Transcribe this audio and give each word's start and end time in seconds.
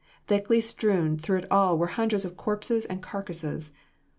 Thickly 0.25 0.61
strewn 0.61 1.15
through 1.19 1.37
it 1.37 1.51
all 1.51 1.77
were 1.77 1.85
hundreds 1.93 2.25
of 2.25 2.35
corpses 2.35 2.85
and 2.85 3.03
carcasses. 3.03 3.71